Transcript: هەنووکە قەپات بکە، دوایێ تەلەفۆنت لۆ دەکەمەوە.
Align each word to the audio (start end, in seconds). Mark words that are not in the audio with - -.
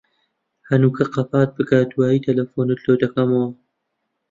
هەنووکە 0.69 1.03
قەپات 1.13 1.49
بکە، 1.57 1.79
دوایێ 1.91 2.17
تەلەفۆنت 2.25 2.79
لۆ 2.85 2.93
دەکەمەوە. 3.03 3.47